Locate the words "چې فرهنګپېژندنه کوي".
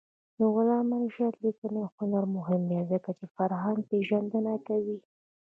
3.17-4.97